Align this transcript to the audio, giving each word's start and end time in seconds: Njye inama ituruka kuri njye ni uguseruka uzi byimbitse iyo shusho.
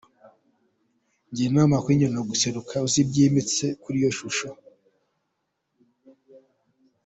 Njye 1.29 1.43
inama 1.49 1.73
ituruka 1.77 1.81
kuri 1.85 1.95
njye 1.97 2.07
ni 2.13 2.19
uguseruka 2.23 2.73
uzi 2.85 3.01
byimbitse 3.09 3.65
iyo 3.95 4.09
shusho. 4.17 4.47